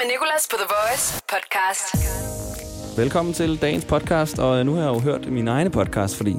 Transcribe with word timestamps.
med 0.00 0.08
Nicolas 0.08 0.48
på 0.50 0.56
The 0.56 0.66
Voice 0.74 1.22
podcast. 1.32 1.86
Velkommen 2.98 3.34
til 3.34 3.62
dagens 3.62 3.84
podcast, 3.84 4.38
og 4.38 4.66
nu 4.66 4.74
har 4.74 4.80
jeg 4.82 4.88
jo 4.88 4.98
hørt 4.98 5.32
min 5.32 5.48
egne 5.48 5.70
podcast, 5.70 6.16
fordi 6.16 6.36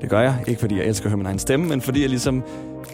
det 0.00 0.10
gør 0.10 0.20
jeg. 0.20 0.44
Ikke 0.46 0.60
fordi 0.60 0.76
jeg 0.78 0.84
elsker 0.84 1.06
at 1.06 1.10
høre 1.10 1.16
min 1.16 1.26
egen 1.26 1.38
stemme, 1.38 1.66
men 1.66 1.82
fordi 1.82 2.00
jeg 2.00 2.08
ligesom 2.08 2.44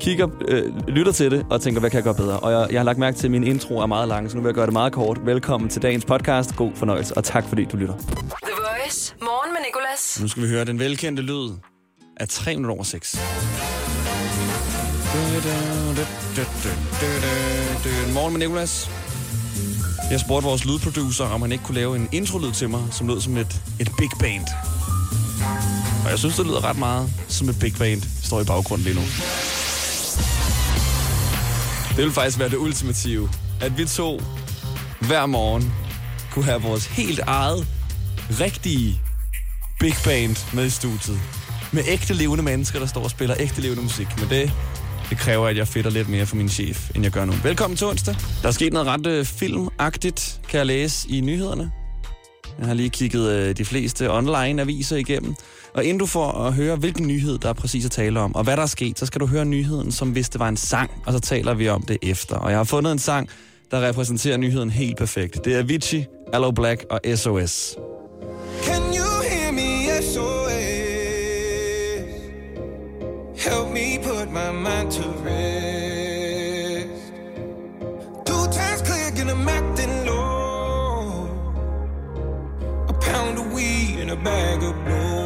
kigger, 0.01 0.29
øh, 0.49 0.89
lytter 0.89 1.13
til 1.13 1.31
det 1.31 1.47
og 1.51 1.61
tænker, 1.61 1.81
hvad 1.81 1.91
kan 1.91 1.97
jeg 1.97 2.05
gøre 2.05 2.15
bedre? 2.15 2.41
Og 2.41 2.53
jeg, 2.53 2.67
jeg 2.71 2.81
har 2.81 2.85
lagt 2.85 2.99
mærke 2.99 3.17
til, 3.17 3.27
at 3.27 3.31
min 3.31 3.45
intro 3.45 3.79
er 3.79 3.87
meget 3.87 4.09
lang, 4.09 4.31
så 4.31 4.37
nu 4.37 4.43
vil 4.43 4.49
jeg 4.49 4.55
gøre 4.55 4.67
det 4.67 4.73
meget 4.73 4.93
kort. 4.93 5.27
Velkommen 5.27 5.71
til 5.71 5.83
dagens 5.83 6.05
podcast. 6.05 6.57
God 6.57 6.71
fornøjelse, 6.75 7.17
og 7.17 7.25
tak 7.25 7.45
fordi 7.49 7.65
du 7.65 7.77
lytter. 7.77 7.97
The 7.97 8.55
Voice. 8.57 9.15
Morgen 9.21 9.53
med 9.53 9.61
Nicolas. 9.67 10.21
Nu 10.21 10.29
skal 10.29 10.43
vi 10.43 10.49
høre 10.49 10.65
den 10.65 10.79
velkendte 10.79 11.23
lyd 11.23 11.51
af 12.17 12.29
3 12.29 12.55
minutter 12.57 12.75
over 12.75 12.85
6. 12.85 13.19
Morgen 18.15 18.33
med 18.33 18.41
Nicolas. 18.41 18.91
Jeg 20.11 20.21
spurgte 20.21 20.49
vores 20.49 20.65
lydproducer, 20.65 21.25
om 21.25 21.43
han 21.43 21.53
ikke 21.53 21.65
kunne 21.65 21.75
lave 21.75 21.97
en 21.97 22.09
introlyd 22.13 22.53
til 22.53 22.71
mig, 22.71 22.83
som 22.91 23.07
lød 23.07 23.21
som 23.21 23.37
et, 23.37 23.61
et 23.81 23.91
big 23.99 24.11
band. 24.21 24.47
Og 26.05 26.11
jeg 26.11 26.19
synes, 26.19 26.37
det 26.37 26.47
lyder 26.47 26.65
ret 26.65 26.79
meget 26.79 27.11
som 27.29 27.49
et 27.49 27.59
big 27.59 27.75
band, 27.79 28.03
står 28.23 28.41
i 28.41 28.45
baggrunden 28.45 28.85
lige 28.85 28.95
nu. 28.95 29.03
Det 31.97 32.05
vil 32.05 32.13
faktisk 32.13 32.39
være 32.39 32.49
det 32.49 32.57
ultimative, 32.57 33.31
at 33.61 33.79
vi 33.79 33.85
to 33.85 34.21
hver 35.01 35.27
morgen 35.27 35.73
kunne 36.33 36.45
have 36.45 36.63
vores 36.63 36.87
helt 36.87 37.19
eget, 37.19 37.67
rigtige 38.41 39.01
big 39.81 39.95
band 40.05 40.55
med 40.55 40.67
i 40.67 40.71
studiet. 40.71 41.21
Med 41.73 41.83
ægte 41.87 42.15
levende 42.15 42.45
mennesker, 42.45 42.79
der 42.79 42.87
står 42.87 43.03
og 43.05 43.11
spiller 43.11 43.37
ægte 43.39 43.61
levende 43.61 43.83
musik. 43.83 44.07
Men 44.21 44.29
det, 44.29 44.53
det 45.11 45.19
kræver, 45.19 45.49
at 45.49 45.57
jeg 45.57 45.69
fedter 45.69 45.91
lidt 45.91 46.09
mere 46.09 46.27
for 46.27 46.37
min 46.37 46.49
chef, 46.49 46.91
end 46.95 47.05
jeg 47.05 47.13
gør 47.13 47.25
nu. 47.25 47.33
Velkommen 47.43 47.77
til 47.77 47.87
onsdag. 47.87 48.15
Der 48.43 48.49
er 48.49 48.53
sket 48.53 48.73
noget 48.73 48.89
ret 48.89 49.07
øh, 49.07 49.25
filmagtigt, 49.25 50.41
kan 50.49 50.59
jeg 50.59 50.67
læse 50.67 51.09
i 51.11 51.21
nyhederne. 51.21 51.71
Jeg 52.59 52.67
har 52.67 52.75
lige 52.75 52.91
kigget 52.91 53.33
øh, 53.33 53.57
de 53.57 53.65
fleste 53.65 54.13
online-aviser 54.13 54.97
igennem. 54.97 55.35
Og 55.75 55.85
inden 55.85 55.99
du 55.99 56.07
får 56.07 56.33
at 56.33 56.53
høre, 56.53 56.77
hvilken 56.77 57.07
nyhed 57.07 57.39
der 57.39 57.49
er 57.49 57.53
præcis 57.53 57.85
at 57.85 57.91
tale 57.91 58.21
om, 58.21 58.35
og 58.35 58.45
hvad 58.45 58.57
der 58.57 58.63
er 58.63 58.67
sket, 58.67 58.99
så 58.99 59.07
skal 59.07 59.21
du 59.21 59.27
høre 59.27 59.45
nyheden, 59.45 59.93
som 59.93 60.11
hvis 60.11 60.29
det 60.29 60.41
var 60.41 60.49
en 60.49 60.57
sang, 60.57 60.91
og 61.07 61.13
så 61.13 61.19
taler 61.19 61.55
vi 61.55 61.69
om 61.69 61.83
det 61.83 61.99
efter. 62.03 62.37
Og 62.37 62.51
jeg 62.51 62.59
har 62.59 62.65
fundet 62.65 62.93
en 62.93 62.99
sang, 62.99 63.29
der 63.71 63.89
repræsenterer 63.89 64.37
nyheden 64.37 64.71
helt 64.71 64.97
perfekt. 64.99 65.45
Det 65.45 65.55
er 65.55 65.59
Avicii, 65.59 66.07
Allo 66.33 66.51
Black 66.51 66.85
og 66.91 67.01
SOS. 67.15 67.77
Put 74.03 74.31
my 74.31 74.51
mind 74.53 74.91
to 74.93 75.03
rest. 75.25 77.13
Two 78.27 78.45
times 78.59 78.83
clear, 78.83 79.11
get 79.17 79.27
them 79.27 79.49
acting 79.49 80.07
low. 80.07 81.29
A 82.89 82.93
pound 82.93 83.39
of 83.39 83.53
weed 83.55 83.99
and 84.01 84.11
a 84.11 84.17
bag 84.17 84.63
of 84.63 84.75
blow. 84.85 85.17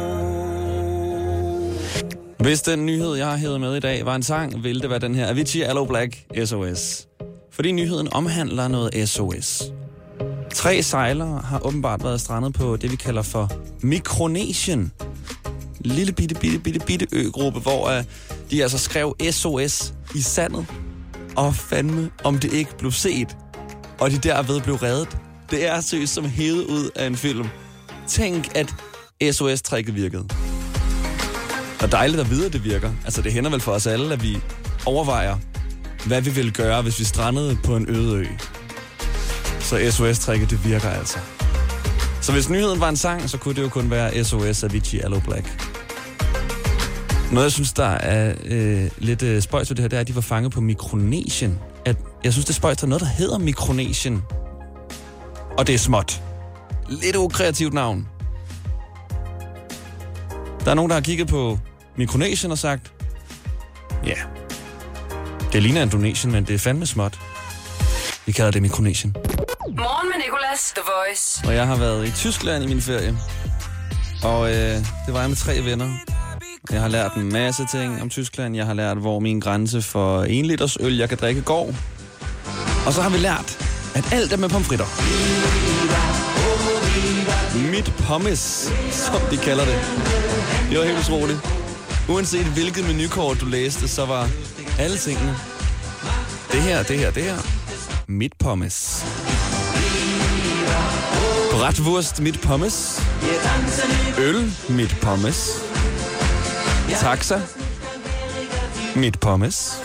Hvis 2.39 2.61
den 2.61 2.85
nyhed, 2.85 3.15
jeg 3.15 3.27
har 3.27 3.37
hævet 3.37 3.61
med 3.61 3.75
i 3.75 3.79
dag, 3.79 4.05
var 4.05 4.15
en 4.15 4.23
sang, 4.23 4.63
ville 4.63 4.81
det 4.81 4.89
være 4.89 4.99
den 4.99 5.15
her 5.15 5.29
Avicii 5.29 5.61
Allo 5.61 5.85
Black 5.85 6.25
SOS. 6.45 7.07
Fordi 7.51 7.71
nyheden 7.71 8.13
omhandler 8.13 8.67
noget 8.67 9.09
SOS. 9.09 9.63
Tre 10.53 10.83
sejlere 10.83 11.41
har 11.45 11.65
åbenbart 11.65 12.03
været 12.03 12.21
strandet 12.21 12.53
på 12.53 12.75
det, 12.75 12.91
vi 12.91 12.95
kalder 12.95 13.21
for 13.21 13.51
Micronesian. 13.81 14.91
Lille 15.79 16.13
bitte, 16.13 16.35
bitte, 16.35 16.59
bitte, 16.59 16.79
bitte 16.79 17.07
øgruppe, 17.11 17.59
hvor 17.59 17.97
uh, 17.97 18.03
de 18.51 18.61
altså 18.61 18.77
skrev 18.77 19.15
SOS 19.31 19.93
i 20.15 20.21
sandet. 20.21 20.65
Og 21.35 21.55
fandme, 21.55 22.11
om 22.23 22.39
det 22.39 22.53
ikke 22.53 22.77
blev 22.77 22.91
set. 22.91 23.37
Og 23.99 24.11
de 24.11 24.17
derved 24.17 24.61
blev 24.61 24.75
reddet. 24.75 25.17
Det 25.51 25.67
er 25.67 25.81
seriøst 25.81 26.13
som 26.13 26.25
hævet 26.25 26.65
ud 26.65 26.89
af 26.95 27.07
en 27.07 27.15
film. 27.15 27.47
Tænk, 28.07 28.55
at 28.55 28.73
SOS-trækket 29.35 29.95
virkede. 29.95 30.27
Og 31.81 31.91
dejligt 31.91 32.21
at 32.21 32.29
vide, 32.29 32.45
at 32.45 32.53
det 32.53 32.63
virker. 32.63 32.91
Altså, 33.05 33.21
det 33.21 33.33
hænder 33.33 33.49
vel 33.49 33.61
for 33.61 33.71
os 33.71 33.87
alle, 33.87 34.13
at 34.13 34.23
vi 34.23 34.37
overvejer, 34.85 35.37
hvad 36.07 36.21
vi 36.21 36.29
ville 36.29 36.51
gøre, 36.51 36.81
hvis 36.81 36.99
vi 36.99 37.03
strandede 37.03 37.57
på 37.63 37.75
en 37.75 37.89
øde 37.89 38.15
ø. 38.17 38.25
Så 39.59 39.91
SOS-trækket, 39.91 40.49
det 40.49 40.65
virker 40.65 40.89
altså. 40.89 41.19
Så 42.21 42.31
hvis 42.31 42.49
nyheden 42.49 42.79
var 42.79 42.89
en 42.89 42.97
sang, 42.97 43.29
så 43.29 43.37
kunne 43.37 43.55
det 43.55 43.61
jo 43.61 43.69
kun 43.69 43.89
være 43.89 44.23
SOS 44.23 44.63
Avicii 44.63 44.99
Allo 44.99 45.19
Black. 45.19 45.70
Noget, 47.31 47.43
jeg 47.43 47.51
synes, 47.51 47.73
der 47.73 47.85
er 47.85 48.35
øh, 48.45 48.89
lidt 48.97 49.23
øh, 49.23 49.41
spøjs 49.41 49.69
ved 49.69 49.75
det 49.75 49.83
her, 49.83 49.89
det 49.89 49.97
er, 49.97 50.01
at 50.01 50.07
de 50.07 50.15
var 50.15 50.21
fanget 50.21 50.51
på 50.51 50.61
Mikronesien. 50.61 51.59
At, 51.85 51.97
jeg 52.23 52.33
synes, 52.33 52.45
det 52.45 52.53
er 52.53 52.55
spøjs, 52.55 52.77
der 52.77 52.85
er 52.85 52.89
noget, 52.89 53.01
der 53.01 53.07
hedder 53.07 53.37
Mikronesien. 53.37 54.21
Og 55.57 55.67
det 55.67 55.75
er 55.75 55.79
småt. 55.79 56.21
Lidt 56.89 57.15
ukreativt 57.15 57.73
navn. 57.73 58.07
Der 60.65 60.71
er 60.71 60.73
nogen, 60.73 60.89
der 60.89 60.95
har 60.95 61.01
kigget 61.01 61.27
på 61.27 61.59
Mikronesien 61.97 62.51
og 62.51 62.57
sagt, 62.57 62.93
ja, 64.05 64.15
det 65.53 65.63
ligner 65.63 65.81
Indonesien, 65.81 66.31
men 66.31 66.43
det 66.43 66.55
er 66.55 66.59
fandme 66.59 66.85
småt. 66.85 67.19
Vi 68.25 68.31
kalder 68.31 68.51
det 68.51 68.61
Mikronesien. 68.61 69.15
Morgen 69.67 70.09
med 70.09 70.25
Nicolas. 70.25 70.73
The 70.75 70.83
Voice. 70.85 71.47
Og 71.47 71.55
jeg 71.55 71.67
har 71.67 71.75
været 71.75 72.07
i 72.07 72.11
Tyskland 72.11 72.63
i 72.63 72.67
min 72.67 72.81
ferie. 72.81 73.17
Og 74.23 74.49
øh, 74.49 74.75
det 75.05 75.13
var 75.13 75.19
jeg 75.19 75.29
med 75.29 75.37
tre 75.37 75.65
venner. 75.65 75.97
Jeg 76.69 76.81
har 76.81 76.87
lært 76.87 77.15
en 77.15 77.31
masse 77.33 77.65
ting 77.71 78.01
om 78.01 78.09
Tyskland. 78.09 78.55
Jeg 78.55 78.65
har 78.65 78.73
lært, 78.73 78.97
hvor 78.97 79.19
min 79.19 79.39
grænse 79.39 79.81
for 79.81 80.21
1 80.23 80.45
liters 80.45 80.77
øl, 80.79 80.97
jeg 80.97 81.09
kan 81.09 81.17
drikke, 81.17 81.41
går. 81.41 81.73
Og 82.85 82.93
så 82.93 83.01
har 83.01 83.09
vi 83.09 83.17
lært, 83.17 83.57
at 83.95 84.13
alt 84.13 84.33
er 84.33 84.37
med 84.37 84.49
pomfritter. 84.49 84.85
Mit 87.71 87.93
pommes, 88.07 88.71
som 88.91 89.21
de 89.31 89.37
kalder 89.37 89.65
det. 89.65 89.79
Det 90.69 90.79
var 90.79 90.85
helt 90.85 90.99
utroligt. 90.99 91.39
Uanset 92.09 92.45
hvilket 92.45 92.87
menukort 92.87 93.41
du 93.41 93.45
læste, 93.45 93.87
så 93.87 94.05
var 94.05 94.29
alle 94.79 94.97
tingene. 94.97 95.35
Det 96.51 96.61
her, 96.61 96.83
det 96.83 96.99
her, 96.99 97.11
det 97.11 97.23
her. 97.23 97.37
Mit 98.07 98.33
pommes. 98.39 99.05
Bratwurst 101.51 102.21
mit 102.21 102.41
pommes. 102.41 103.01
Øl 104.17 104.53
mit 104.69 104.97
pommes. 105.01 105.70
Taxa 106.99 107.41
mit 108.95 109.19
pommes. 109.19 109.81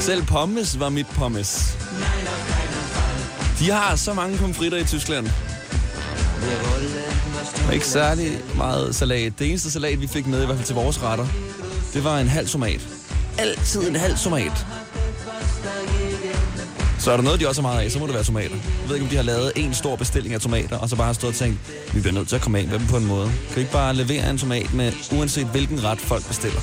Selv 0.00 0.26
pommes 0.26 0.80
var 0.80 0.88
mit 0.88 1.06
pommes. 1.06 1.76
De 3.58 3.70
har 3.70 3.96
så 3.96 4.12
mange 4.12 4.38
pomfritter 4.38 4.78
i 4.78 4.84
Tyskland. 4.84 5.28
Og 7.68 7.74
ikke 7.74 7.86
særlig 7.86 8.38
meget 8.56 8.94
salat. 8.94 9.38
Det 9.38 9.48
eneste 9.48 9.70
salat, 9.70 10.00
vi 10.00 10.06
fik 10.06 10.26
med, 10.26 10.42
i 10.42 10.46
hvert 10.46 10.56
fald 10.56 10.66
til 10.66 10.74
vores 10.74 11.02
retter, 11.02 11.26
det 11.94 12.04
var 12.04 12.18
en 12.18 12.28
halv 12.28 12.48
tomat. 12.48 12.80
Altid 13.38 13.88
en 13.88 13.96
halv 13.96 14.16
tomat. 14.16 14.66
Så 17.04 17.12
er 17.12 17.16
der 17.16 17.24
noget, 17.24 17.40
de 17.40 17.48
også 17.48 17.60
er 17.60 17.62
meget 17.62 17.84
af, 17.84 17.90
så 17.90 17.98
må 17.98 18.06
det 18.06 18.14
være 18.14 18.24
tomater. 18.24 18.56
Jeg 18.56 18.88
ved 18.88 18.94
ikke, 18.94 19.04
om 19.04 19.10
de 19.10 19.16
har 19.16 19.22
lavet 19.22 19.52
en 19.56 19.74
stor 19.74 19.96
bestilling 19.96 20.34
af 20.34 20.40
tomater, 20.40 20.78
og 20.78 20.88
så 20.88 20.96
bare 20.96 21.06
har 21.06 21.12
stået 21.12 21.32
og 21.32 21.38
tænkt, 21.38 21.58
vi 21.92 22.00
bliver 22.00 22.14
nødt 22.14 22.28
til 22.28 22.36
at 22.36 22.42
komme 22.42 22.58
af 22.58 22.66
med 22.68 22.78
dem 22.78 22.86
på 22.86 22.96
en 22.96 23.04
måde. 23.06 23.26
Kan 23.26 23.56
vi 23.56 23.60
ikke 23.60 23.72
bare 23.72 23.94
levere 23.94 24.30
en 24.30 24.38
tomat 24.38 24.74
med, 24.74 24.92
uanset 25.12 25.46
hvilken 25.46 25.84
ret 25.84 26.00
folk 26.00 26.26
bestiller? 26.26 26.60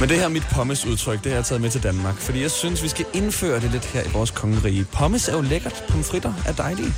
Men 0.00 0.08
det 0.08 0.18
her 0.18 0.28
mit 0.28 0.42
pommes-udtryk, 0.52 1.24
det 1.24 1.32
har 1.32 1.38
jeg 1.38 1.44
taget 1.44 1.60
med 1.60 1.70
til 1.70 1.82
Danmark, 1.82 2.16
fordi 2.16 2.42
jeg 2.42 2.50
synes, 2.50 2.82
vi 2.82 2.88
skal 2.88 3.04
indføre 3.12 3.60
det 3.60 3.70
lidt 3.70 3.84
her 3.84 4.02
i 4.02 4.08
vores 4.12 4.30
kongerige. 4.30 4.84
Pommes 4.92 5.28
er 5.28 5.36
jo 5.36 5.40
lækkert, 5.40 5.84
pomfritter 5.88 6.32
er 6.46 6.52
dejlige. 6.52 6.92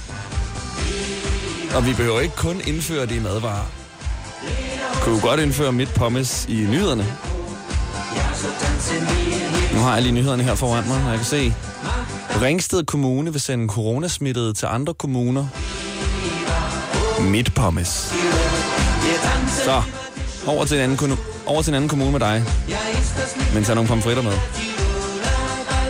Og 1.74 1.86
vi 1.86 1.92
behøver 1.92 2.20
ikke 2.20 2.36
kun 2.36 2.60
indføre 2.66 3.06
det 3.06 3.16
i 3.16 3.20
madvarer. 3.20 3.66
Vi 4.94 5.00
kunne 5.02 5.14
jo 5.14 5.26
godt 5.26 5.40
indføre 5.40 5.72
mit 5.72 5.94
pommes 5.94 6.46
i 6.48 6.54
nyhederne. 6.54 7.06
Nu 9.52 9.53
har 9.84 9.94
jeg 9.94 10.02
lige 10.02 10.12
nyhederne 10.12 10.42
her 10.42 10.54
foran 10.54 10.88
mig, 10.88 11.04
jeg 11.08 11.16
kan 11.16 11.24
se, 11.26 11.54
Ringsted 12.42 12.84
Kommune 12.84 13.32
vil 13.32 13.40
sende 13.40 13.68
coronasmittede 13.68 14.52
til 14.52 14.66
andre 14.66 14.94
kommuner. 14.94 15.46
Mit 17.20 17.54
pommes. 17.54 18.14
Så, 19.64 19.82
over 20.46 20.64
til 20.64 20.76
en 20.76 20.82
anden, 20.82 21.18
over 21.46 21.62
til 21.62 21.70
en 21.70 21.74
anden 21.74 21.88
kommune 21.88 22.12
med 22.12 22.20
dig. 22.20 22.44
Men 23.54 23.64
tag 23.64 23.74
nogle 23.74 23.88
pomfritter 23.88 24.22
med. 24.22 24.32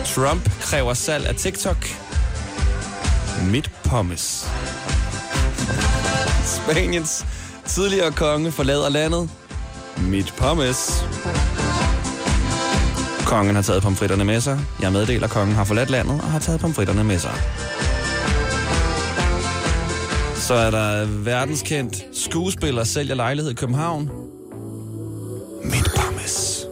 Trump 0.05 0.49
kræver 0.61 0.93
salg 0.93 1.27
af 1.27 1.35
TikTok. 1.35 1.87
Mit 3.43 3.71
pommes. 3.83 4.47
Spaniens 6.45 7.25
tidligere 7.65 8.11
konge 8.11 8.51
forlader 8.51 8.89
landet. 8.89 9.29
Mit 9.97 10.33
pommes. 10.37 11.05
Kongen 13.25 13.55
har 13.55 13.61
taget 13.61 13.83
pomfritterne 13.83 14.25
med 14.25 14.41
sig. 14.41 14.59
Jeg 14.81 14.91
meddeler, 14.91 15.23
at 15.23 15.29
kongen 15.29 15.55
har 15.55 15.63
forladt 15.63 15.89
landet 15.89 16.21
og 16.21 16.31
har 16.31 16.39
taget 16.39 16.59
pomfritterne 16.61 17.03
med 17.03 17.19
sig. 17.19 17.33
Så 20.35 20.53
er 20.53 20.71
der 20.71 21.05
verdenskendt 21.05 22.05
skuespiller 22.13 22.83
sælger 22.83 23.15
lejlighed 23.15 23.51
i 23.51 23.55
København. 23.55 24.09
Mit 25.63 25.91
pommes. 25.95 26.65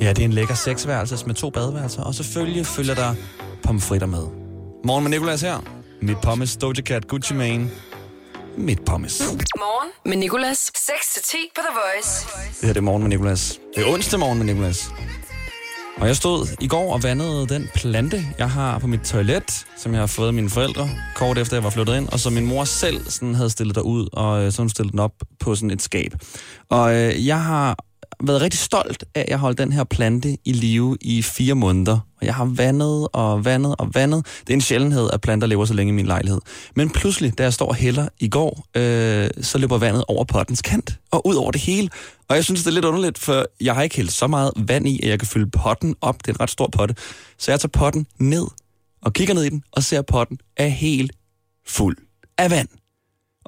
Ja, 0.00 0.08
det 0.08 0.18
er 0.18 0.24
en 0.24 0.32
lækker 0.32 0.54
seksværelses 0.54 1.26
med 1.26 1.34
to 1.34 1.50
badeværelser, 1.50 2.02
og 2.02 2.14
selvfølgelig 2.14 2.66
følger 2.66 2.94
der 2.94 3.14
pomfritter 3.62 4.06
med. 4.06 4.22
Morgen 4.84 5.04
med 5.04 5.10
Nicolas 5.10 5.40
her. 5.40 5.64
Mit 6.02 6.16
pommes, 6.22 6.56
Doja 6.56 6.82
Cat, 6.82 7.08
Gucci 7.08 7.34
Mane. 7.34 7.70
Mit 8.56 8.84
pommes. 8.84 9.22
Morgen 9.56 9.90
med 10.04 10.16
Nicolas. 10.16 10.70
6-10 10.76 11.36
på 11.54 11.60
The 11.60 11.74
Voice. 11.74 12.26
Det 12.60 12.66
her 12.66 12.68
det 12.68 12.76
er 12.76 12.80
morgen 12.80 13.02
med 13.02 13.10
Nicolas. 13.10 13.58
Det 13.76 13.86
er 13.86 13.92
onsdag 13.92 14.20
morgen 14.20 14.38
med 14.38 14.46
Nicolas. 14.46 14.90
Og 16.00 16.06
jeg 16.06 16.16
stod 16.16 16.46
i 16.60 16.68
går 16.68 16.94
og 16.94 17.02
vandede 17.02 17.46
den 17.46 17.68
plante, 17.74 18.24
jeg 18.38 18.50
har 18.50 18.78
på 18.78 18.86
mit 18.86 19.00
toilet, 19.00 19.66
som 19.76 19.92
jeg 19.92 20.00
har 20.00 20.06
fået 20.06 20.26
af 20.26 20.34
mine 20.34 20.50
forældre, 20.50 20.88
kort 21.14 21.38
efter 21.38 21.56
jeg 21.56 21.64
var 21.64 21.70
flyttet 21.70 21.96
ind, 21.96 22.08
og 22.08 22.20
som 22.20 22.32
min 22.32 22.46
mor 22.46 22.64
selv 22.64 23.04
sådan 23.10 23.34
havde 23.34 23.50
stillet 23.50 23.74
derud, 23.74 24.08
og 24.12 24.42
øh, 24.42 24.52
så 24.52 24.62
hun 24.62 24.68
stillet 24.68 24.92
den 24.92 25.00
op 25.00 25.12
på 25.40 25.54
sådan 25.54 25.70
et 25.70 25.82
skab. 25.82 26.12
Og 26.70 26.94
øh, 26.94 27.26
jeg 27.26 27.42
har 27.42 27.76
været 28.24 28.40
rigtig 28.40 28.60
stolt 28.60 29.04
af, 29.14 29.20
at 29.20 29.28
jeg 29.28 29.38
holdt 29.38 29.58
den 29.58 29.72
her 29.72 29.84
plante 29.84 30.36
i 30.44 30.52
live 30.52 30.96
i 31.00 31.22
fire 31.22 31.54
måneder. 31.54 31.98
Og 32.20 32.26
jeg 32.26 32.34
har 32.34 32.44
vandet 32.44 33.08
og 33.12 33.44
vandet 33.44 33.74
og 33.78 33.94
vandet. 33.94 34.26
Det 34.40 34.50
er 34.50 34.54
en 34.54 34.60
sjældenhed, 34.60 35.10
at 35.12 35.20
planter 35.20 35.46
lever 35.46 35.64
så 35.64 35.74
længe 35.74 35.92
i 35.92 35.94
min 35.94 36.06
lejlighed. 36.06 36.40
Men 36.76 36.90
pludselig, 36.90 37.38
da 37.38 37.42
jeg 37.42 37.52
står 37.52 37.68
og 37.68 37.74
hælder 37.74 38.08
i 38.20 38.28
går, 38.28 38.66
øh, 38.76 39.30
så 39.40 39.58
løber 39.58 39.78
vandet 39.78 40.04
over 40.08 40.24
pottens 40.24 40.62
kant 40.62 40.98
og 41.10 41.26
ud 41.26 41.34
over 41.34 41.50
det 41.50 41.60
hele. 41.60 41.90
Og 42.28 42.36
jeg 42.36 42.44
synes, 42.44 42.60
det 42.60 42.70
er 42.70 42.74
lidt 42.74 42.84
underligt, 42.84 43.18
for 43.18 43.46
jeg 43.60 43.74
har 43.74 43.82
ikke 43.82 43.96
hældt 43.96 44.12
så 44.12 44.26
meget 44.26 44.52
vand 44.56 44.88
i, 44.88 45.00
at 45.02 45.08
jeg 45.08 45.18
kan 45.18 45.28
fylde 45.28 45.50
potten 45.50 45.94
op. 46.00 46.18
Det 46.18 46.28
er 46.28 46.32
en 46.32 46.40
ret 46.40 46.50
stor 46.50 46.68
potte. 46.72 46.94
Så 47.38 47.50
jeg 47.52 47.60
tager 47.60 47.70
potten 47.70 48.06
ned 48.18 48.46
og 49.02 49.12
kigger 49.12 49.34
ned 49.34 49.44
i 49.44 49.48
den 49.48 49.62
og 49.72 49.82
ser, 49.82 49.98
at 49.98 50.06
potten 50.06 50.38
er 50.56 50.68
helt 50.68 51.12
fuld 51.66 51.96
af 52.38 52.50
vand 52.50 52.68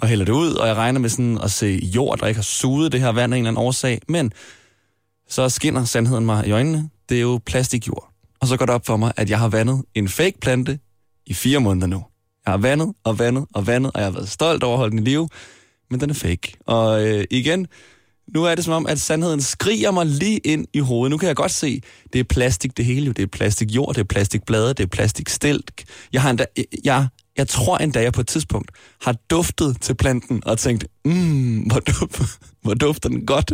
og 0.02 0.08
hælder 0.08 0.24
det 0.24 0.32
ud, 0.32 0.52
og 0.52 0.68
jeg 0.68 0.76
regner 0.76 1.00
med 1.00 1.08
sådan 1.08 1.38
at 1.42 1.50
se 1.50 1.90
jord, 1.94 2.18
der 2.18 2.26
ikke 2.26 2.38
har 2.38 2.42
suget 2.42 2.92
det 2.92 3.00
her 3.00 3.08
vand 3.08 3.34
af 3.34 3.38
en 3.38 3.44
eller 3.44 3.50
anden 3.50 3.64
årsag. 3.66 4.00
Men 4.08 4.32
så 5.28 5.48
skinner 5.48 5.84
sandheden 5.84 6.26
mig 6.26 6.46
i 6.46 6.50
øjnene. 6.50 6.90
Det 7.08 7.16
er 7.16 7.20
jo 7.20 7.40
plastikjord. 7.46 8.12
Og 8.40 8.48
så 8.48 8.56
går 8.56 8.66
det 8.66 8.74
op 8.74 8.86
for 8.86 8.96
mig, 8.96 9.12
at 9.16 9.30
jeg 9.30 9.38
har 9.38 9.48
vandet 9.48 9.84
en 9.94 10.08
fake 10.08 10.40
plante 10.40 10.78
i 11.26 11.34
fire 11.34 11.60
måneder 11.60 11.86
nu. 11.86 12.04
Jeg 12.46 12.52
har 12.52 12.58
vandet 12.58 12.92
og 13.04 13.18
vandet 13.18 13.46
og 13.54 13.66
vandet, 13.66 13.92
og 13.94 14.00
jeg 14.00 14.06
har 14.06 14.12
været 14.12 14.28
stolt 14.28 14.62
over 14.62 14.74
at 14.74 14.78
holde 14.78 14.90
den 14.90 15.06
i 15.06 15.10
live, 15.10 15.28
men 15.90 16.00
den 16.00 16.10
er 16.10 16.14
fake. 16.14 16.52
Og 16.66 17.06
øh, 17.06 17.24
igen, 17.30 17.66
nu 18.34 18.44
er 18.44 18.54
det 18.54 18.64
som 18.64 18.74
om, 18.74 18.86
at 18.86 19.00
sandheden 19.00 19.42
skriger 19.42 19.90
mig 19.90 20.06
lige 20.06 20.38
ind 20.38 20.66
i 20.72 20.78
hovedet. 20.78 21.10
Nu 21.10 21.18
kan 21.18 21.26
jeg 21.26 21.36
godt 21.36 21.52
se, 21.52 21.82
det 22.12 22.18
er 22.18 22.24
plastik 22.24 22.76
det 22.76 22.84
hele. 22.84 23.12
Det 23.12 23.22
er 23.22 23.26
plastikjord, 23.26 23.94
det 23.94 24.00
er 24.00 24.04
plastikblade, 24.04 24.68
det 24.68 24.80
er 24.80 24.86
plastikstilk. 24.86 25.84
Jeg 26.12 26.22
har 26.22 26.30
endda, 26.30 26.46
jeg, 26.84 27.08
jeg 27.38 27.48
tror 27.48 27.78
endda, 27.78 28.02
jeg 28.02 28.12
på 28.12 28.20
et 28.20 28.26
tidspunkt 28.26 28.70
har 29.02 29.16
duftet 29.30 29.76
til 29.80 29.94
planten 29.94 30.42
og 30.46 30.58
tænkt, 30.58 30.86
mm, 31.04 31.58
hvor, 31.58 31.80
duf, 31.80 32.20
hvor 32.62 32.74
dufter 32.74 33.08
den 33.08 33.26
godt. 33.26 33.52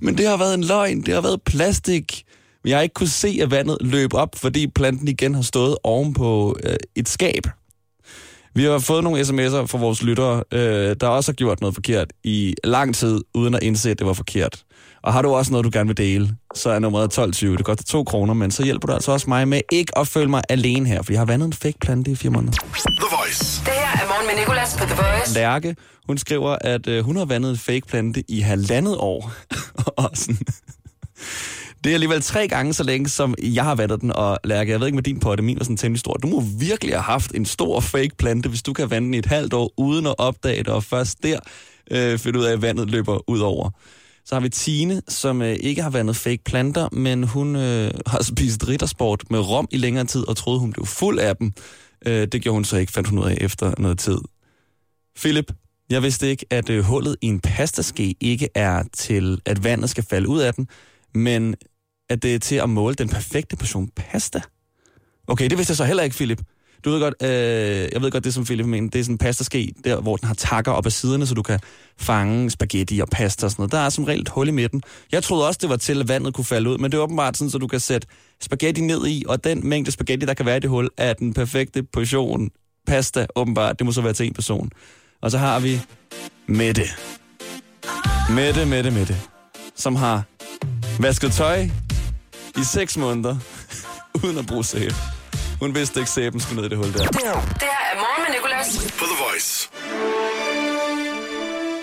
Men 0.00 0.18
det 0.18 0.26
har 0.26 0.36
været 0.36 0.54
en 0.54 0.64
løgn, 0.64 1.02
det 1.02 1.14
har 1.14 1.20
været 1.20 1.42
plastik. 1.42 2.24
Men 2.64 2.70
jeg 2.70 2.76
har 2.78 2.82
ikke 2.82 2.94
kunne 2.94 3.08
se, 3.08 3.38
at 3.42 3.50
vandet 3.50 3.78
løb 3.80 4.14
op, 4.14 4.28
fordi 4.36 4.66
planten 4.66 5.08
igen 5.08 5.34
har 5.34 5.42
stået 5.42 5.76
oven 5.84 6.14
på 6.14 6.56
øh, 6.64 6.76
et 6.96 7.08
skab. 7.08 7.46
Vi 8.54 8.64
har 8.64 8.78
fået 8.78 9.04
nogle 9.04 9.20
sms'er 9.20 9.66
fra 9.66 9.78
vores 9.78 10.02
lyttere, 10.02 10.44
øh, 10.52 10.96
der 11.00 11.08
også 11.08 11.32
har 11.32 11.34
gjort 11.34 11.60
noget 11.60 11.74
forkert 11.74 12.12
i 12.24 12.54
lang 12.64 12.94
tid, 12.94 13.20
uden 13.34 13.54
at 13.54 13.62
indse, 13.62 13.90
at 13.90 13.98
det 13.98 14.06
var 14.06 14.12
forkert. 14.12 14.64
Og 15.08 15.14
har 15.14 15.22
du 15.22 15.34
også 15.34 15.50
noget, 15.50 15.64
du 15.64 15.70
gerne 15.72 15.86
vil 15.86 15.96
dele, 15.96 16.36
så 16.54 16.70
er 16.70 16.78
nummeret 16.78 17.04
1220. 17.04 17.56
Det 17.56 17.64
koster 17.64 17.84
2 17.84 18.04
kroner, 18.04 18.34
men 18.34 18.50
så 18.50 18.64
hjælper 18.64 18.86
du 18.86 18.92
altså 18.92 19.12
også 19.12 19.30
mig 19.30 19.48
med 19.48 19.60
ikke 19.72 19.98
at 19.98 20.08
føle 20.08 20.30
mig 20.30 20.42
alene 20.48 20.88
her, 20.88 21.02
for 21.02 21.12
jeg 21.12 21.20
har 21.20 21.26
vandet 21.26 21.46
en 21.46 21.52
fake 21.52 21.78
plante 21.80 22.10
i 22.10 22.14
fire 22.14 22.30
måneder. 22.30 22.52
The 22.52 23.16
Voice. 23.18 23.60
Det 23.64 23.72
her 23.72 24.02
er 24.02 24.08
Morgen 24.08 24.26
med 24.26 24.34
Nicolas 24.42 24.76
på 24.78 24.84
The 24.84 24.94
Voice. 24.94 25.34
Lærke, 25.34 25.76
hun 26.06 26.18
skriver, 26.18 26.56
at 26.60 26.86
øh, 26.86 27.04
hun 27.04 27.16
har 27.16 27.24
vandet 27.24 27.50
en 27.50 27.56
fake 27.56 27.86
plante 27.88 28.24
i 28.28 28.40
halvandet 28.40 28.96
år. 28.96 29.32
og 30.02 30.10
sådan. 30.14 30.46
Det 31.84 31.90
er 31.90 31.94
alligevel 31.94 32.22
tre 32.22 32.48
gange 32.48 32.72
så 32.72 32.82
længe, 32.82 33.08
som 33.08 33.34
jeg 33.42 33.64
har 33.64 33.74
vandet 33.74 34.00
den, 34.00 34.12
og 34.12 34.38
Lærke, 34.44 34.72
jeg 34.72 34.80
ved 34.80 34.86
ikke 34.86 34.96
med 34.96 35.02
din 35.02 35.20
potte, 35.20 35.42
min 35.42 35.58
var 35.58 35.64
sådan 35.64 35.76
temmelig 35.76 36.00
stor. 36.00 36.14
Du 36.14 36.28
må 36.28 36.40
virkelig 36.40 36.94
have 36.94 37.02
haft 37.02 37.34
en 37.34 37.44
stor 37.44 37.80
fake 37.80 38.16
plante, 38.18 38.48
hvis 38.48 38.62
du 38.62 38.72
kan 38.72 38.90
vande 38.90 39.06
den 39.06 39.14
i 39.14 39.18
et 39.18 39.26
halvt 39.26 39.54
år, 39.54 39.72
uden 39.76 40.06
at 40.06 40.14
opdage 40.18 40.58
det, 40.58 40.68
og 40.68 40.84
først 40.84 41.22
der 41.22 41.38
øh, 41.90 42.18
finde 42.18 42.38
ud 42.38 42.44
af, 42.44 42.52
at 42.52 42.62
vandet 42.62 42.90
løber 42.90 43.30
ud 43.30 43.40
over. 43.40 43.70
Så 44.28 44.34
har 44.34 44.40
vi 44.40 44.48
Tine, 44.48 45.02
som 45.08 45.42
øh, 45.42 45.56
ikke 45.60 45.82
har 45.82 45.90
vandet 45.90 46.16
fake 46.16 46.44
planter, 46.44 46.88
men 46.92 47.24
hun 47.24 47.56
øh, 47.56 47.90
har 48.06 48.22
spist 48.22 48.68
riddersport 48.68 49.30
med 49.30 49.38
rom 49.38 49.68
i 49.70 49.76
længere 49.76 50.04
tid, 50.04 50.28
og 50.28 50.36
troede, 50.36 50.60
hun 50.60 50.72
blev 50.72 50.86
fuld 50.86 51.18
af 51.18 51.36
dem. 51.36 51.52
Øh, 52.06 52.28
det 52.32 52.42
gjorde 52.42 52.54
hun 52.54 52.64
så 52.64 52.76
ikke, 52.76 52.92
fandt 52.92 53.08
hun 53.08 53.18
ud 53.18 53.24
af 53.24 53.38
efter 53.40 53.74
noget 53.78 53.98
tid. 53.98 54.18
Philip, 55.16 55.52
jeg 55.90 56.02
vidste 56.02 56.30
ikke, 56.30 56.46
at 56.50 56.70
øh, 56.70 56.84
hullet 56.84 57.16
i 57.22 57.26
en 57.26 57.40
pastaske 57.40 58.14
ikke 58.20 58.48
er 58.54 58.82
til, 58.92 59.40
at 59.44 59.64
vandet 59.64 59.90
skal 59.90 60.04
falde 60.04 60.28
ud 60.28 60.40
af 60.40 60.54
den, 60.54 60.68
men 61.14 61.54
at 62.08 62.22
det 62.22 62.34
er 62.34 62.38
til 62.38 62.56
at 62.56 62.70
måle 62.70 62.94
den 62.94 63.08
perfekte 63.08 63.56
portion 63.56 63.88
pasta. 63.96 64.40
Okay, 65.26 65.50
det 65.50 65.58
vidste 65.58 65.70
jeg 65.70 65.76
så 65.76 65.84
heller 65.84 66.02
ikke, 66.02 66.16
Philip. 66.16 66.42
Du 66.84 66.90
ved 66.90 67.00
godt, 67.00 67.14
øh, 67.22 67.88
jeg 67.92 68.02
ved 68.02 68.10
godt, 68.10 68.24
det 68.24 68.34
som 68.34 68.44
Philip 68.44 68.66
mener, 68.66 68.90
det 68.90 68.98
er 68.98 69.02
sådan 69.02 69.14
en 69.14 69.18
pastaske, 69.18 69.72
der 69.84 70.00
hvor 70.00 70.16
den 70.16 70.26
har 70.26 70.34
takker 70.34 70.72
op 70.72 70.86
ad 70.86 70.90
siderne, 70.90 71.26
så 71.26 71.34
du 71.34 71.42
kan 71.42 71.60
fange 71.98 72.50
spaghetti 72.50 73.00
og 73.00 73.08
pasta 73.08 73.46
og 73.46 73.50
sådan 73.50 73.62
noget. 73.62 73.72
Der 73.72 73.78
er 73.78 73.88
som 73.88 74.04
regel 74.04 74.20
et 74.20 74.28
hul 74.28 74.48
i 74.48 74.50
midten. 74.50 74.82
Jeg 75.12 75.22
troede 75.22 75.46
også, 75.46 75.58
det 75.62 75.70
var 75.70 75.76
til, 75.76 76.00
at 76.00 76.08
vandet 76.08 76.34
kunne 76.34 76.44
falde 76.44 76.70
ud, 76.70 76.78
men 76.78 76.92
det 76.92 76.98
er 76.98 77.02
åbenbart 77.02 77.36
sådan, 77.36 77.50
så 77.50 77.58
du 77.58 77.66
kan 77.66 77.80
sætte 77.80 78.06
spaghetti 78.42 78.80
ned 78.80 79.06
i, 79.06 79.24
og 79.28 79.44
den 79.44 79.68
mængde 79.68 79.90
spaghetti, 79.90 80.26
der 80.26 80.34
kan 80.34 80.46
være 80.46 80.56
i 80.56 80.60
det 80.60 80.70
hul, 80.70 80.88
er 80.96 81.12
den 81.12 81.34
perfekte 81.34 81.82
portion 81.82 82.50
pasta, 82.86 83.26
åbenbart. 83.36 83.78
Det 83.78 83.86
må 83.86 83.92
så 83.92 84.00
være 84.00 84.12
til 84.12 84.26
en 84.26 84.34
person. 84.34 84.70
Og 85.22 85.30
så 85.30 85.38
har 85.38 85.60
vi 85.60 85.80
Mette. 86.46 86.82
Mette, 88.30 88.66
Mette, 88.66 88.90
Mette. 88.90 89.16
Som 89.76 89.96
har 89.96 90.22
vasket 91.00 91.32
tøj 91.32 91.68
i 92.58 92.64
6 92.64 92.96
måneder, 92.96 93.36
uden 94.24 94.38
at 94.38 94.46
bruge 94.46 94.64
sæbe. 94.64 94.94
Hun 95.60 95.74
vidste 95.74 96.00
ikke, 96.00 96.08
at 96.08 96.12
sæben 96.12 96.40
skulle 96.40 96.56
ned 96.62 96.66
i 96.66 96.68
det 96.70 96.78
hul 96.78 96.92
der. 96.92 96.98
Det 97.06 97.20
her 97.22 97.30
er 97.30 97.96
Morgen 97.96 98.22
med 98.28 98.34
Nicolas. 98.36 98.92
På 98.98 99.04
The 99.04 99.24
Voice. 99.24 99.68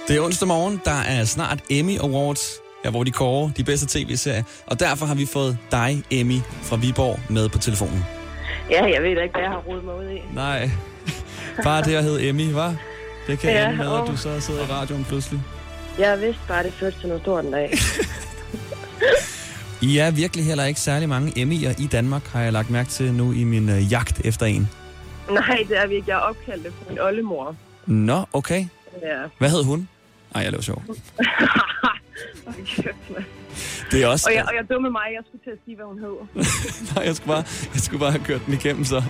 Det 0.08 0.16
er 0.18 0.22
onsdag 0.22 0.48
morgen. 0.48 0.82
Der 0.86 1.02
er 1.02 1.26
snart 1.26 1.60
Emmy 1.70 2.00
Awards, 2.00 2.50
her 2.84 2.92
hvor 2.92 3.04
de 3.04 3.12
kårer 3.12 3.50
de 3.58 3.64
bedste 3.64 3.88
tv-serier. 4.00 4.44
Og 4.68 4.80
derfor 4.80 5.06
har 5.06 5.16
vi 5.16 5.26
fået 5.26 5.58
dig, 5.72 6.04
Emmy, 6.12 6.40
fra 6.64 6.76
Viborg, 6.76 7.20
med 7.30 7.50
på 7.50 7.58
telefonen. 7.58 8.06
Ja, 8.70 8.84
jeg 8.94 9.04
ved 9.04 9.16
da 9.16 9.22
ikke, 9.22 9.34
hvad 9.34 9.42
jeg 9.42 9.52
har 9.52 9.62
rodet 9.68 9.84
mig 9.84 9.96
ud 9.96 10.10
i. 10.10 10.22
Nej, 10.34 10.70
bare 11.64 11.84
det 11.84 11.96
at 11.96 12.04
hedde 12.04 12.30
Emmy, 12.30 12.52
var? 12.52 12.76
Det 13.28 13.40
kan 13.40 13.50
Ja, 13.50 13.66
ende 13.66 13.78
med, 13.78 13.86
at 13.86 13.92
åh. 14.02 14.08
du 14.08 14.18
så 14.18 14.40
sidder 14.42 14.62
i 14.64 14.72
radioen 14.72 15.06
pludselig. 15.06 15.42
Jeg 16.00 16.22
vidste 16.22 16.42
bare, 16.48 16.60
at 16.60 16.66
det 16.66 16.74
førte 16.74 17.00
til 17.00 17.08
noget 17.08 17.24
stort 17.24 17.46
en 17.46 17.52
dag. 17.52 17.78
I 19.82 19.98
er 19.98 20.12
virkelig 20.12 20.46
heller 20.46 20.64
ikke 20.66 20.80
særlig 20.80 21.10
mange 21.10 21.32
Emmy'er 21.44 21.84
i 21.84 21.88
Danmark, 21.88 22.28
har 22.28 22.42
jeg 22.42 22.54
lagt 22.54 22.70
mærke 22.70 22.90
til 22.90 23.14
nu 23.14 23.32
i 23.32 23.44
min 23.44 23.70
øh, 23.70 23.92
jagt 23.92 24.22
efter 24.26 24.46
en. 24.46 24.70
Nej, 25.32 25.66
det 25.70 25.78
er 25.78 25.88
vi 25.88 25.96
ikke. 25.96 26.10
Jeg 26.12 26.18
opkaldte 26.18 26.72
for 26.72 26.90
min 26.90 27.00
oldemor. 27.00 27.56
Nå, 27.86 28.26
okay. 28.34 28.66
Ja. 29.02 29.24
Hvad 29.38 29.50
hed 29.50 29.64
hun? 29.64 29.88
Nej, 30.34 30.44
jeg 30.44 30.52
laver 30.52 30.62
sjov. 30.62 30.84
Det 33.92 34.04
er 34.04 34.08
også... 34.08 34.30
og, 34.30 34.36
jeg, 34.36 34.46
og 34.48 34.56
jeg 34.56 34.70
dumme 34.70 34.90
mig, 34.92 35.02
jeg 35.14 35.22
skulle 35.28 35.44
til 35.44 35.50
at 35.52 35.58
sige, 35.66 35.76
hvad 35.76 35.86
hun 35.86 36.00
hed. 36.00 36.16
Nej, 36.96 37.06
jeg 37.06 37.16
skulle, 37.16 37.28
bare, 37.34 37.44
jeg 37.74 37.82
skulle 37.82 38.00
bare 38.00 38.12
have 38.12 38.24
kørt 38.24 38.46
den 38.46 38.54
igennem 38.54 38.86
så. 38.86 38.96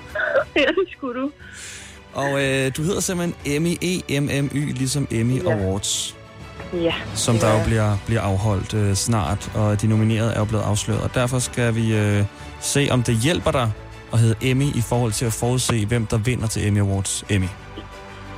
ja, 0.55 0.61
det 0.61 0.87
skulle 0.97 1.21
du. 1.21 1.31
Og 2.13 2.43
øh, 2.43 2.71
du 2.77 2.81
hedder 2.81 2.99
simpelthen 2.99 3.35
Emmy, 3.55 3.73
E-M-M-Y, 3.81 4.73
ligesom 4.73 5.07
Emmy 5.11 5.43
Ja. 5.43 5.51
Awards, 5.51 6.15
Ja. 6.81 6.93
som 7.13 7.37
der 7.37 7.59
jo 7.59 7.65
bliver, 7.65 7.97
bliver 8.05 8.21
afholdt 8.21 8.73
øh, 8.73 8.95
snart, 8.95 9.51
og 9.53 9.81
de 9.81 9.87
nominerede 9.87 10.33
er 10.33 10.39
jo 10.39 10.45
blevet 10.45 10.63
afsløret. 10.63 11.01
Og 11.01 11.15
derfor 11.15 11.39
skal 11.39 11.75
vi 11.75 11.95
øh, 11.95 12.23
se, 12.61 12.87
om 12.91 13.03
det 13.03 13.17
hjælper 13.17 13.51
dig 13.51 13.71
at 14.13 14.19
hedde 14.19 14.35
Emmy 14.41 14.75
i 14.75 14.81
forhold 14.81 15.11
til 15.11 15.25
at 15.25 15.33
forudse, 15.33 15.85
hvem 15.85 16.05
der 16.05 16.17
vinder 16.17 16.47
til 16.47 16.67
Emmy 16.67 16.79
Awards. 16.79 17.23
Emmy. 17.29 17.47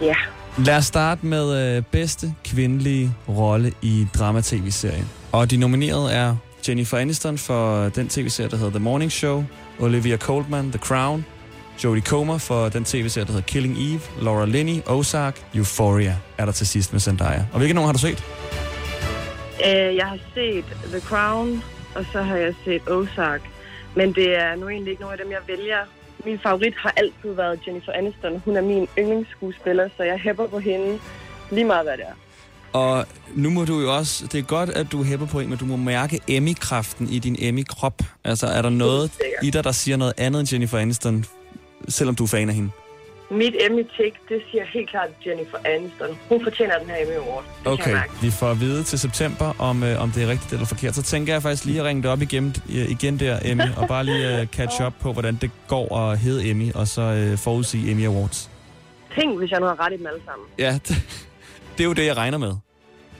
Ja. 0.01 0.15
Lad 0.58 0.77
os 0.77 0.86
starte 0.86 1.25
med 1.25 1.75
øh, 1.77 1.84
bedste 1.84 2.34
kvindelige 2.46 3.13
rolle 3.29 3.72
i 3.82 4.08
drama-tv-serie. 4.20 5.06
Og 5.32 5.51
de 5.51 5.58
nominerede 5.58 6.12
er 6.12 6.36
Jennifer 6.67 6.98
Aniston 6.98 7.38
for 7.38 7.89
den 7.89 8.08
tv-serie, 8.10 8.50
der 8.50 8.58
hedder 8.58 8.72
The 8.72 8.79
Morning 8.79 9.12
Show, 9.12 9.44
Olivia 9.79 10.17
Colman, 10.17 10.72
The 10.72 10.79
Crown, 10.79 11.25
Jodie 11.84 12.03
Comer 12.03 12.38
for 12.38 12.69
den 12.69 12.86
tv-serie, 12.86 13.25
der 13.25 13.31
hedder 13.31 13.48
Killing 13.48 13.77
Eve, 13.77 14.01
Laura 14.22 14.46
Linney, 14.46 14.81
Ozark, 14.86 15.41
Euphoria 15.55 16.15
er 16.38 16.46
der 16.46 16.51
til 16.51 16.67
sidst 16.67 16.93
med 16.93 17.00
Zendaya. 17.00 17.46
Og 17.53 17.57
hvilke 17.57 17.74
nogen 17.74 17.88
har 17.88 17.93
du 17.93 18.00
set? 18.00 18.24
Øh, 19.65 19.96
jeg 19.96 20.05
har 20.05 20.19
set 20.34 20.65
The 20.65 21.00
Crown, 21.00 21.63
og 21.96 22.05
så 22.12 22.22
har 22.22 22.36
jeg 22.36 22.53
set 22.65 22.81
Ozark. 22.89 23.41
Men 23.96 24.13
det 24.15 24.36
er 24.36 24.55
nu 24.55 24.69
egentlig 24.69 24.91
ikke 24.91 25.01
nogen 25.01 25.19
af 25.19 25.25
dem, 25.25 25.31
jeg 25.31 25.57
vælger. 25.57 25.77
Min 26.25 26.39
favorit 26.43 26.74
har 26.77 26.93
altid 26.98 27.36
været 27.36 27.60
Jennifer 27.67 27.91
Aniston. 27.91 28.41
Hun 28.46 28.57
er 28.57 28.62
min 28.62 28.88
yndlingsskuespiller, 29.00 29.89
så 29.98 30.03
jeg 30.03 30.19
hæpper 30.19 30.48
på 30.48 30.60
hende 30.60 31.00
lige 31.51 31.65
meget, 31.65 31.86
hvad 31.86 31.98
det 31.98 32.05
er. 32.07 32.13
Og 32.74 33.05
nu 33.36 33.50
må 33.50 33.65
du 33.65 33.79
jo 33.79 33.96
også, 33.96 34.27
det 34.31 34.38
er 34.39 34.43
godt, 34.43 34.69
at 34.69 34.91
du 34.91 35.03
hæpper 35.03 35.25
på 35.25 35.39
en, 35.39 35.50
men 35.50 35.57
du 35.57 35.65
må 35.65 35.75
mærke 35.75 36.19
Emmy-kraften 36.27 37.10
i 37.10 37.19
din 37.19 37.36
Emmy-krop. 37.39 38.01
Altså, 38.24 38.48
er 38.48 38.62
der 38.62 38.69
noget 38.69 39.12
i 39.43 39.50
dig, 39.50 39.63
der 39.63 39.72
siger 39.72 39.98
noget 39.98 40.13
andet 40.17 40.39
end 40.39 40.53
Jennifer 40.53 40.77
Aniston, 40.77 41.25
selvom 41.88 42.15
du 42.15 42.24
er 42.24 42.27
fan 42.27 42.50
af 42.50 42.56
hende? 42.56 42.70
Mit 43.32 43.56
Emmy-tik, 43.65 44.13
det 44.29 44.41
siger 44.51 44.63
helt 44.74 44.89
klart 44.89 45.10
Jennifer 45.25 45.58
Aniston. 45.65 46.08
Hun 46.29 46.44
fortjener 46.44 46.79
den 46.79 46.89
her 46.89 46.98
Emmy 47.03 47.13
Award. 47.13 47.44
Det 47.63 47.72
Okay, 47.72 47.98
vi 48.22 48.32
får 48.32 48.51
at 48.51 48.60
vide 48.60 48.84
til 48.84 49.00
september, 49.00 49.53
om, 49.60 49.84
øh, 49.84 50.01
om 50.01 50.12
det 50.12 50.24
er 50.24 50.27
rigtigt 50.27 50.53
eller 50.53 50.65
forkert. 50.65 50.96
Så 50.96 51.03
tænker 51.03 51.34
jeg 51.34 51.41
faktisk 51.41 51.65
lige 51.65 51.79
at 51.79 51.86
ringe 51.86 52.03
det 52.03 52.12
op 52.12 52.22
igen, 52.22 52.56
øh, 52.70 52.91
igen 52.91 53.20
der, 53.20 53.39
Emmy, 53.46 53.75
og 53.77 53.88
bare 53.88 54.03
lige 54.03 54.41
øh, 54.41 54.48
catch 54.48 54.86
up 54.86 54.94
på, 55.00 55.13
hvordan 55.13 55.38
det 55.41 55.51
går 55.67 55.98
at 55.98 56.20
hedde 56.20 56.50
Emmy, 56.50 56.74
og 56.74 56.88
så 56.88 57.01
øh, 57.01 57.38
forudsige 57.38 57.91
Emmy 57.91 58.06
Awards. 58.06 58.50
Tænk, 59.15 59.38
hvis 59.38 59.51
jeg 59.51 59.60
nu 59.60 59.65
har 59.65 59.86
ret 59.86 59.94
i 59.94 59.98
dem 59.98 60.08
alle 60.08 60.22
sammen. 60.25 60.48
Ja, 60.60 60.74
det, 60.88 60.96
det 61.77 61.84
er 61.84 61.88
jo 61.88 61.94
det, 61.94 62.06
jeg 62.06 62.17
regner 62.17 62.38
med. 62.38 62.53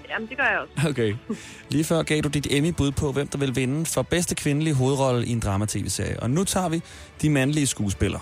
Jamen, 0.10 0.30
det 0.30 0.38
gør 0.38 0.44
jeg 0.44 0.60
også. 0.60 0.90
Okay. 0.90 1.16
Lige 1.70 1.84
før 1.84 2.04
gav 2.04 2.22
du 2.22 2.30
dit 2.30 2.48
Emmy-bud 2.52 2.92
på, 2.92 3.12
hvem 3.12 3.28
der 3.28 3.38
vil 3.38 3.56
vinde 3.56 3.86
for 3.86 4.02
bedste 4.02 4.36
kvindelige 4.36 4.74
hovedrolle 4.74 5.26
i 5.26 5.32
en 5.32 5.40
drama-tv-serie. 5.40 6.20
Og 6.20 6.30
nu 6.30 6.44
tager 6.44 6.70
vi 6.70 6.82
de 7.22 7.30
mandlige 7.30 7.68
skuespillere. 7.68 8.22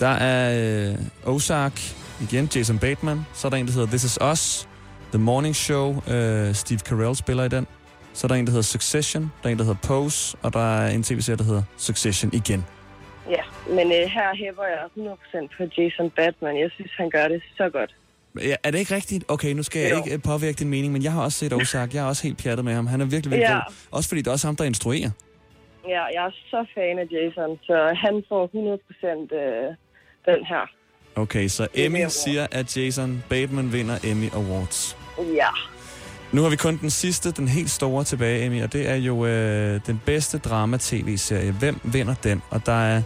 Der 0.00 0.06
er 0.08 0.90
øh, 0.92 1.34
Ozark, 1.34 1.80
igen 2.20 2.48
Jason 2.56 2.78
Bateman. 2.78 3.20
Så 3.34 3.48
er 3.48 3.50
der 3.50 3.56
en, 3.56 3.66
der 3.66 3.72
hedder 3.72 3.86
This 3.88 4.04
Is 4.04 4.18
Us, 4.32 4.68
The 5.12 5.18
Morning 5.18 5.56
Show. 5.56 5.88
Øh, 6.10 6.54
Steve 6.54 6.78
Carell 6.78 7.16
spiller 7.16 7.44
i 7.44 7.48
den. 7.48 7.66
Så 8.12 8.26
er 8.26 8.28
der 8.28 8.34
en, 8.34 8.44
der 8.46 8.50
hedder 8.50 8.62
Succession. 8.62 9.32
Der 9.42 9.48
er 9.48 9.52
en, 9.52 9.58
der 9.58 9.64
hedder 9.64 9.78
Pose. 9.88 10.36
Og 10.42 10.52
der 10.52 10.78
er 10.80 10.90
en 10.90 11.02
tv-serie, 11.02 11.36
der 11.36 11.44
hedder 11.44 11.62
Succession 11.76 12.30
igen. 12.34 12.64
Ja, 13.30 13.42
men 13.68 13.86
øh, 13.86 13.98
her 14.16 14.36
hæver 14.36 14.64
jeg 14.64 14.84
100% 14.96 15.56
på 15.56 15.62
Jason 15.78 16.10
Batman. 16.10 16.58
Jeg 16.60 16.70
synes, 16.74 16.90
han 16.96 17.10
gør 17.10 17.28
det 17.28 17.42
så 17.56 17.68
godt. 17.68 17.94
Ja, 18.42 18.54
er 18.62 18.70
det 18.70 18.78
ikke 18.78 18.94
rigtigt? 18.94 19.24
Okay, 19.28 19.52
nu 19.52 19.62
skal 19.62 19.80
jeg 19.82 19.90
Jo. 19.90 19.96
ikke 19.96 20.12
øh, 20.14 20.22
påvirke 20.22 20.56
din 20.58 20.68
mening, 20.68 20.92
men 20.92 21.02
jeg 21.02 21.12
har 21.12 21.22
også 21.22 21.38
set 21.38 21.52
Ozark. 21.52 21.94
Jeg 21.94 22.04
er 22.04 22.08
også 22.08 22.22
helt 22.22 22.42
pjattet 22.42 22.64
med 22.64 22.74
ham. 22.74 22.86
Han 22.86 23.00
er 23.00 23.04
virkelig, 23.04 23.30
virkelig 23.30 23.48
Ja. 23.48 23.54
god. 23.54 23.74
Også 23.90 24.08
fordi 24.08 24.20
det 24.20 24.26
er 24.26 24.32
også 24.32 24.46
ham, 24.48 24.56
der 24.56 24.64
instruerer. 24.64 25.10
Ja, 25.88 26.02
jeg 26.14 26.24
er 26.26 26.30
så 26.50 26.66
fan 26.74 26.98
af 26.98 27.06
Jason, 27.12 27.58
så 27.62 27.76
han 28.04 28.24
får 28.28 28.42
100% 28.46 29.36
øh, 29.36 29.74
den 30.26 30.44
her. 30.46 30.70
Okay, 31.16 31.48
så 31.48 31.66
Emmy 31.74 32.04
siger, 32.08 32.46
at 32.50 32.76
Jason 32.76 33.22
Bateman 33.28 33.72
vinder 33.72 33.98
Emmy 34.04 34.32
Awards. 34.32 34.96
Ja. 35.34 35.48
Nu 36.32 36.42
har 36.42 36.48
vi 36.48 36.56
kun 36.56 36.78
den 36.80 36.90
sidste, 36.90 37.30
den 37.30 37.48
helt 37.48 37.70
store 37.70 38.04
tilbage, 38.04 38.44
Emmy, 38.46 38.62
og 38.62 38.72
det 38.72 38.88
er 38.88 38.94
jo 38.94 39.26
øh, 39.26 39.80
den 39.86 40.00
bedste 40.06 40.38
drama-tv-serie. 40.38 41.52
Hvem 41.52 41.80
vinder 41.82 42.14
den? 42.14 42.42
Og 42.50 42.66
der 42.66 42.72
er 42.72 43.02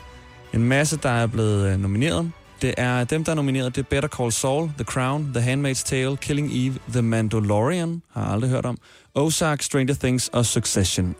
en 0.55 0.65
masse, 0.65 0.97
der 0.97 1.11
er 1.11 1.27
blevet 1.27 1.73
øh, 1.73 1.79
nomineret. 1.79 2.33
Det 2.63 2.75
er 2.77 3.05
dem, 3.05 3.25
der 3.25 3.33
er 3.33 3.37
nomineret. 3.37 3.77
Det 3.77 3.83
er 3.83 3.89
Better 3.91 4.09
Call 4.09 4.33
Saul, 4.33 4.71
The 4.77 4.85
Crown, 4.85 5.35
The 5.35 5.53
Handmaid's 5.53 5.85
Tale, 5.85 6.17
Killing 6.17 6.51
Eve, 6.53 6.75
The 6.93 7.03
Mandalorian, 7.03 8.03
har 8.13 8.23
jeg 8.23 8.33
aldrig 8.33 8.51
hørt 8.51 8.67
om, 8.67 8.79
Ozark, 9.15 9.63
Stranger 9.63 9.95
Things 9.95 10.29
og 10.29 10.47
Succession. 10.47 11.15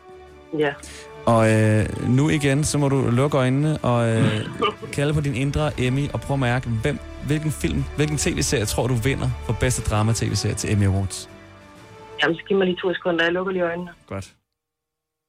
Ja. 0.59 0.69
Og 1.25 1.51
øh, 1.53 1.85
nu 2.09 2.29
igen, 2.29 2.63
så 2.63 2.77
må 2.77 2.89
du 2.89 3.09
lukke 3.11 3.37
øjnene 3.37 3.77
og 3.77 4.09
øh, 4.09 4.25
kalde 4.95 5.13
på 5.13 5.21
din 5.21 5.35
indre 5.35 5.71
Emmy 5.79 6.09
og 6.13 6.21
prøve 6.21 6.35
at 6.35 6.39
mærke, 6.39 6.69
hvem, 6.69 6.99
hvilken 7.27 7.51
film, 7.51 7.83
hvilken 7.95 8.17
tv-serie 8.17 8.65
tror 8.65 8.87
du 8.87 8.93
vinder 8.93 9.29
for 9.45 9.53
bedste 9.59 9.81
drama-tv-serie 9.89 10.55
til 10.55 10.71
Emmy 10.73 10.85
Awards? 10.87 11.29
Jamen, 12.23 12.35
så 12.37 12.43
giv 12.47 12.57
mig 12.57 12.67
lige 12.67 12.77
to 12.81 12.93
sekunder. 12.93 13.23
Jeg 13.23 13.33
lukker 13.33 13.51
lige 13.51 13.63
øjnene. 13.63 13.91
Godt. 14.07 14.27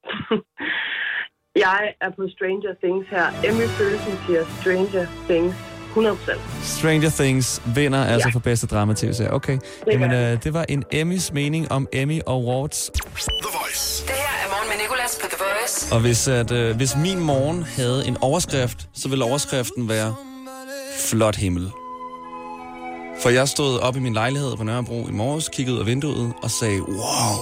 Jeg 1.56 1.80
er 2.00 2.11
på 2.16 2.22
Stranger 2.37 2.75
Things 2.82 3.08
her. 3.11 3.26
Emmy 3.50 3.66
Følelsen 3.68 4.12
siger 4.26 4.44
Stranger 4.61 5.06
Things 5.28 5.56
100%. 5.96 6.62
Stranger 6.62 7.11
Things 7.11 7.62
vinder 7.75 8.04
altså 8.04 8.28
Ja. 8.28 8.32
for 8.34 8.40
bedste 8.40 8.66
drama-tv-serie. 8.66 9.32
Okay, 9.32 9.58
jamen 9.87 10.11
gør 10.11 10.32
øh, 10.32 10.44
det 10.44 10.54
var 10.54 10.64
en 10.68 10.84
Emmys 10.92 11.32
mening 11.32 11.72
om 11.72 11.88
Emmy 11.92 12.20
Awards. 12.26 12.90
Det 12.94 13.00
er 13.00 13.08
morgen 13.08 14.22
med 14.73 14.83
Nicolas 14.83 15.19
på 15.23 15.26
The 15.29 15.37
Voice. 15.45 15.95
Og 15.95 16.00
hvis, 16.00 16.29
at, 16.29 16.50
øh, 16.50 16.76
hvis 16.76 16.97
min 16.97 17.21
morgen 17.21 17.62
havde 17.62 18.07
en 18.07 18.17
overskrift, 18.21 18.88
så 18.95 19.09
ville 19.09 19.25
overskriften 19.25 19.88
være 19.88 20.14
Flot 20.99 21.37
himmel. 21.37 21.71
For 23.23 23.31
jeg 23.31 23.49
stod 23.49 23.79
op 23.79 23.97
i 23.97 23.99
min 23.99 24.12
lejlighed 24.12 24.57
på 24.57 24.64
Nørrebro 24.64 25.09
i 25.09 25.12
morges, 25.12 25.49
kiggede 25.52 25.75
ud 25.75 25.81
af 25.81 25.87
vinduet 25.87 26.33
og 26.43 26.50
sagde, 26.50 26.83
wow. 26.83 27.37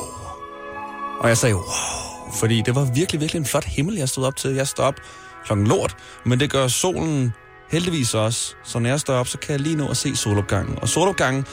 Og 1.21 1.29
jeg 1.29 1.37
sagde, 1.37 1.55
wow, 1.55 2.33
fordi 2.35 2.63
det 2.67 2.75
var 2.75 2.85
virkelig, 2.95 3.21
virkelig 3.21 3.41
en 3.41 3.47
flot 3.47 3.65
himmel, 3.65 3.97
jeg 3.97 4.09
stod 4.09 4.25
op 4.25 4.37
til. 4.37 4.55
Jeg 4.55 4.69
stod 4.69 4.85
op 4.85 4.95
klokken 5.45 5.67
lort, 5.67 5.97
men 6.25 6.41
det 6.41 6.51
gør 6.51 6.69
solen 6.69 7.33
heldigvis 7.71 8.15
også. 8.15 8.55
Så 8.65 8.79
når 8.79 8.89
jeg 8.89 9.01
står 9.01 9.15
op, 9.15 9.29
så 9.29 9.39
kan 9.39 9.53
jeg 9.53 9.61
lige 9.61 9.77
nå 9.77 9.89
at 9.89 9.97
se 9.97 10.17
solopgangen. 10.17 10.79
Og 10.83 10.89
solopgangen 10.89 11.47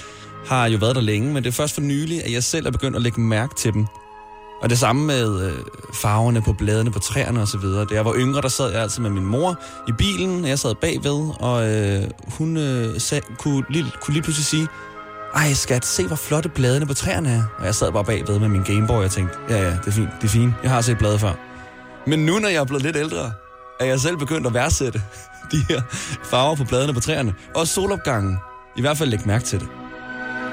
har 0.46 0.68
jo 0.68 0.78
været 0.78 0.96
der 0.96 1.02
længe, 1.02 1.34
men 1.34 1.44
det 1.44 1.50
er 1.50 1.54
først 1.54 1.74
for 1.74 1.82
nylig, 1.82 2.26
at 2.26 2.32
jeg 2.32 2.44
selv 2.44 2.68
er 2.68 2.72
begyndt 2.72 2.96
at 2.96 3.02
lægge 3.02 3.22
mærke 3.22 3.56
til 3.56 3.74
dem. 3.74 3.88
Og 4.62 4.70
det 4.70 4.80
samme 4.80 5.06
med 5.06 5.42
øh, 5.48 5.54
farverne 5.94 6.42
på 6.42 6.54
bladene 6.54 6.92
på 6.92 7.00
træerne 7.00 7.42
osv. 7.42 7.62
Da 7.62 7.86
jeg 7.96 8.06
var 8.06 8.14
yngre, 8.16 8.42
der 8.42 8.48
sad 8.48 8.72
jeg 8.72 8.82
altid 8.82 9.02
med 9.02 9.10
min 9.10 9.26
mor 9.26 9.60
i 9.88 9.92
bilen, 9.92 10.44
og 10.44 10.50
jeg 10.50 10.60
sad 10.60 10.76
bagved, 10.76 11.34
og 11.40 11.70
øh, 11.70 12.04
hun 12.38 12.58
øh, 12.58 13.00
sag, 13.00 13.22
kunne, 13.40 13.66
lige, 13.70 13.86
kunne 14.02 14.14
lige 14.14 14.24
pludselig 14.24 14.46
sige, 14.46 14.68
ej 15.36 15.54
skat, 15.54 15.86
se 15.86 16.08
hvor 16.08 16.16
flotte 16.16 16.50
bladene 16.50 16.86
på 16.86 16.94
træerne 16.94 17.30
er. 17.30 17.44
Og 17.60 17.66
jeg 17.66 17.76
sad 17.76 17.92
bare 17.92 18.04
bagved 18.04 18.40
med 18.40 18.48
min 18.50 18.64
Gameboy 18.64 19.04
og 19.04 19.12
tænkte, 19.12 19.38
ja 19.50 19.58
ja, 19.58 19.70
det 19.70 19.88
er 19.88 19.92
fint, 19.92 20.10
det 20.22 20.28
er 20.28 20.32
fint, 20.32 20.54
jeg 20.64 20.72
har 20.72 20.82
set 20.82 20.98
blade 20.98 21.20
før. 21.20 21.34
Men 22.08 22.26
nu, 22.26 22.40
når 22.40 22.48
jeg 22.48 22.58
er 22.58 22.66
blevet 22.66 22.84
lidt 22.84 22.96
ældre, 22.96 23.32
er 23.80 23.86
jeg 23.86 24.00
selv 24.00 24.18
begyndt 24.18 24.48
at 24.48 24.54
værdsætte 24.54 25.02
de 25.52 25.58
her 25.70 25.82
farver 26.24 26.56
på 26.56 26.64
bladene 26.64 26.94
på 26.94 27.00
træerne. 27.00 27.34
Og 27.56 27.68
solopgangen. 27.68 28.38
I 28.78 28.82
hvert 28.82 28.98
fald 28.98 29.10
lægge 29.10 29.28
mærke 29.28 29.46
til 29.46 29.60
det. 29.60 29.68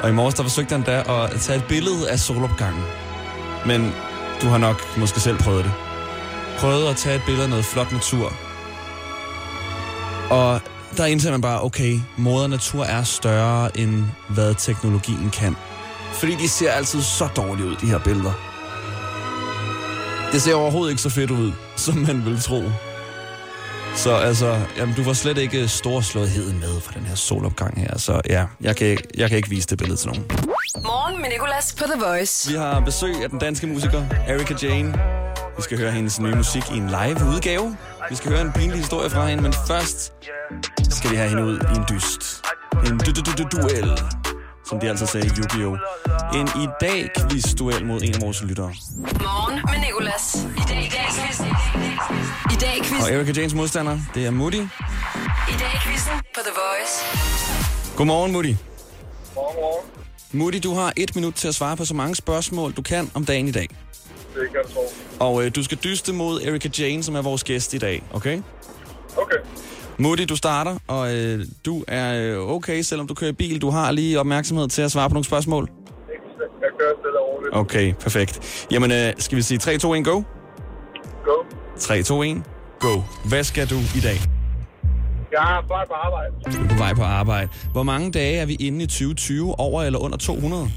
Og 0.03 0.11
i 0.11 0.13
morges, 0.13 0.35
der 0.35 0.43
forsøgte 0.43 0.73
han 0.73 0.83
da 0.83 1.03
at 1.09 1.41
tage 1.41 1.59
et 1.59 1.65
billede 1.69 2.11
af 2.11 2.19
solopgangen. 2.19 2.85
Men 3.67 3.93
du 4.43 4.47
har 4.47 4.59
nok 4.59 4.97
måske 4.99 5.21
selv 5.21 5.39
prøvet 5.39 5.65
det. 5.65 5.73
Prøvet 6.59 6.87
at 6.89 6.97
tage 6.97 7.17
et 7.17 7.23
billede 7.27 7.45
af 7.45 7.51
noget 7.51 7.65
flot 7.65 7.93
natur. 7.93 8.33
Og 10.31 10.61
der 10.97 11.05
indser 11.07 11.31
man 11.31 11.41
bare, 11.41 11.63
okay, 11.63 11.99
moder 12.17 12.47
natur 12.47 12.85
er 12.85 13.03
større 13.03 13.79
end 13.79 14.05
hvad 14.29 14.55
teknologien 14.55 15.31
kan. 15.31 15.57
Fordi 16.13 16.35
de 16.35 16.49
ser 16.49 16.71
altid 16.71 17.03
så 17.03 17.29
dårligt 17.37 17.69
ud, 17.69 17.77
de 17.77 17.87
her 17.87 17.99
billeder. 17.99 18.33
Det 20.33 20.43
ser 20.43 20.55
overhovedet 20.55 20.91
ikke 20.91 21.03
så 21.03 21.11
fedt 21.11 21.31
ud, 21.31 21.53
som 21.77 21.97
man 21.97 22.25
vil 22.25 22.41
tro. 22.41 22.63
Så 23.97 24.15
altså, 24.15 24.61
jamen, 24.77 24.95
du 24.95 25.03
var 25.03 25.13
slet 25.13 25.39
ikke 25.39 25.69
storslåetheden 25.69 26.61
med 26.61 26.81
for 26.81 26.93
den 26.93 27.03
her 27.03 27.15
solopgang 27.15 27.81
her. 27.81 27.99
Så 27.99 28.21
ja, 28.29 28.47
jeg 28.61 28.77
kan, 28.77 28.99
jeg 29.15 29.29
kan 29.29 29.37
ikke 29.37 29.49
vise 29.49 29.67
det 29.69 29.79
billede 29.79 29.97
til 29.97 30.09
nogen. 30.09 30.54
Morgen 30.83 31.21
med 31.23 31.29
Nicolas 31.31 31.75
på 31.75 31.85
The 31.85 32.01
Voice. 32.05 32.51
Vi 32.51 32.57
har 32.57 32.81
besøg 32.81 33.23
af 33.23 33.31
den 33.31 33.39
danske 33.39 33.67
musiker 33.67 34.05
Erika 34.27 34.55
Jane. 34.63 34.95
Vi 35.57 35.63
skal 35.63 35.79
høre 35.79 35.91
hendes 35.91 36.21
nye 36.21 36.35
musik 36.35 36.63
i 36.71 36.77
en 36.77 36.87
live 36.87 37.19
udgave. 37.35 37.77
Vi 38.11 38.17
skal 38.17 38.31
høre 38.31 38.41
en 38.41 38.53
pinlig 38.53 38.79
historie 38.79 39.11
fra 39.11 39.27
hende, 39.27 39.43
men 39.43 39.53
først 39.67 40.13
skal 40.91 41.11
vi 41.11 41.17
have 41.17 41.29
hende 41.29 41.45
ud 41.45 41.59
i 41.59 41.77
en 41.77 41.85
dyst. 41.91 42.45
En 42.87 42.99
du 42.99 43.13
du 43.13 43.43
du 43.43 43.57
duel 43.57 43.99
som 44.69 44.81
de 44.81 44.89
altid 44.89 45.07
sagde 45.07 45.27
i 45.27 45.31
Yu-Gi-Oh! 45.31 45.79
En 46.35 46.49
i 46.63 46.69
dag 46.81 47.11
quiz 47.17 47.55
duel 47.59 47.87
mod 47.87 48.03
en 48.03 48.15
af 48.15 48.21
vores 48.21 48.43
lyttere. 48.43 48.73
Morgen 48.99 49.61
med 49.71 49.87
Nicolas. 49.87 50.35
I 50.35 50.63
dag 50.69 50.85
i 50.85 50.89
dag 50.89 51.07
quizzen. 51.19 51.47
I 52.53 52.57
dag 52.61 52.79
Og 52.79 52.85
quizzen. 52.85 53.15
Erika 53.15 53.33
Janes 53.33 53.55
modstander, 53.55 53.99
det 54.15 54.27
er 54.27 54.31
Moody. 54.31 54.55
I 54.55 55.57
dag 55.59 55.75
quizzen 55.85 56.13
på 56.35 56.41
The 56.47 56.55
Voice. 56.63 56.95
Godmorgen, 57.97 58.33
Moody. 58.33 58.55
Morgen, 59.35 60.04
Moody, 60.35 60.61
du 60.63 60.75
har 60.75 60.93
et 60.97 61.17
minut 61.17 61.35
til 61.35 61.49
at 61.49 61.55
svare 61.55 61.77
på 61.77 61.85
så 61.85 61.95
mange 61.95 62.15
spørgsmål, 62.15 62.73
du 62.73 62.83
kan 62.83 63.11
om 63.15 63.25
dagen 63.25 63.49
i 63.49 63.51
dag. 63.51 63.69
Det 64.35 64.49
kan 64.51 64.61
jeg 64.65 64.71
tro. 64.75 64.81
Og 65.21 65.45
øh, 65.45 65.55
du 65.55 65.65
skal 65.65 65.79
dyste 65.85 66.13
mod 66.13 66.41
Erika 66.41 66.69
Jane, 66.79 67.03
som 67.03 67.15
er 67.15 67.23
vores 67.23 67.45
gæst 67.45 67.75
i 67.75 67.79
dag, 67.79 68.03
okay? 68.13 68.43
Okay. 69.17 69.37
Moody, 69.99 70.25
du 70.29 70.37
starter, 70.37 70.79
og 70.87 71.15
øh, 71.17 71.47
du 71.65 71.85
er 71.89 72.37
øh, 72.39 72.51
okay, 72.51 72.83
selvom 72.83 73.07
du 73.07 73.15
kører 73.15 73.33
bil. 73.33 73.61
Du 73.63 73.71
har 73.71 73.93
lige 73.93 74.21
opmærksomhed 74.21 74.69
til 74.69 74.83
at 74.83 74.93
svare 74.93 75.09
på 75.09 75.15
nogle 75.15 75.25
spørgsmål. 75.25 75.71
Jeg 76.61 76.71
kører 76.79 76.93
stille 77.01 77.19
og 77.21 77.35
roligt. 77.35 77.57
Okay, 77.57 77.95
perfekt. 78.01 78.67
Jamen, 78.71 78.93
øh, 78.93 79.13
skal 79.19 79.37
vi 79.37 79.43
sige 79.43 79.59
3, 79.59 79.79
2, 79.79 79.95
1, 79.95 80.05
go? 80.05 80.23
Go. 81.25 81.33
3, 81.79 82.03
2, 82.03 82.23
1, 82.23 82.43
go. 82.81 83.01
Hvad 83.29 83.45
skal 83.45 83.71
du 83.71 83.77
i 83.97 84.01
dag? 84.03 84.34
Jeg 85.35 85.59
er 85.59 85.67
på 85.67 85.95
arbejde. 85.95 86.33
Du 86.45 86.65
er 86.65 86.69
på 86.69 86.75
vej 86.75 86.95
på 86.95 87.03
arbejde. 87.03 87.49
Hvor 87.73 87.83
mange 87.83 88.11
dage 88.13 88.37
er 88.37 88.47
vi 88.47 88.55
inde 88.55 88.83
i 88.85 88.87
2020? 88.87 89.61
Over 89.61 89.83
eller 89.83 89.99
under 89.99 90.19
200? 90.19 90.71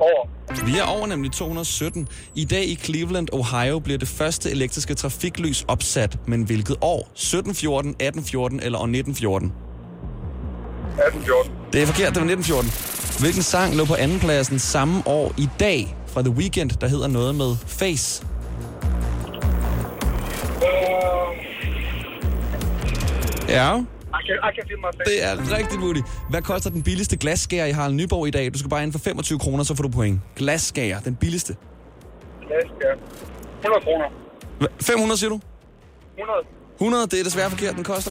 Over. 0.00 0.28
Vi 0.66 0.78
er 0.78 0.82
over 0.82 1.06
nemlig 1.06 1.32
217. 1.32 2.08
I 2.34 2.44
dag 2.44 2.64
i 2.64 2.74
Cleveland, 2.74 3.28
Ohio, 3.32 3.78
bliver 3.78 3.98
det 3.98 4.08
første 4.08 4.50
elektriske 4.50 4.94
trafiklys 4.94 5.64
opsat. 5.68 6.18
Men 6.26 6.42
hvilket 6.42 6.76
år? 6.80 6.98
1714, 6.98 7.90
1814 7.90 8.60
eller 8.60 8.78
år 8.78 8.82
1914? 8.82 9.52
18-14. 10.98 11.50
Det 11.72 11.82
er 11.82 11.86
forkert, 11.86 12.14
det 12.14 12.20
var 12.22 12.30
1914. 12.30 12.70
Hvilken 13.20 13.42
sang 13.42 13.76
lå 13.76 13.84
på 13.84 13.94
andenpladsen 13.94 14.58
samme 14.58 15.02
år 15.06 15.32
i 15.38 15.48
dag 15.60 15.96
fra 16.06 16.22
The 16.22 16.30
Weeknd, 16.30 16.70
der 16.70 16.88
hedder 16.88 17.08
noget 17.08 17.34
med 17.34 17.56
Face? 17.66 18.26
Ja, 23.54 23.76
I 23.78 24.20
can, 24.26 24.36
I 24.48 24.50
can 24.56 24.64
feel 24.68 24.78
my 24.78 24.92
face. 24.96 25.10
det 25.10 25.24
er 25.24 25.56
rigtig 25.58 25.80
muligt. 25.80 26.06
Hvad 26.30 26.42
koster 26.42 26.70
den 26.70 26.82
billigste 26.82 27.16
glasskærer 27.16 27.66
i 27.66 27.70
Harald 27.70 27.94
Nyborg 27.94 28.26
i 28.28 28.30
dag? 28.30 28.52
Du 28.54 28.58
skal 28.58 28.70
bare 28.70 28.82
ind 28.82 28.92
for 28.92 28.98
25 28.98 29.38
kroner, 29.38 29.64
så 29.64 29.74
får 29.74 29.82
du 29.82 29.88
point. 29.88 30.20
Glasskærer, 30.36 31.00
den 31.00 31.16
billigste. 31.16 31.56
Glas, 32.46 32.64
ja. 32.84 32.92
100 33.62 33.84
kroner. 33.84 34.04
Hva- 34.62 34.72
500 34.82 35.18
siger 35.18 35.30
du? 35.30 35.40
100. 36.18 36.38
100, 36.80 37.06
det 37.06 37.20
er 37.20 37.24
desværre 37.24 37.50
forkert. 37.50 37.74
Den 37.74 37.84
koster 37.84 38.02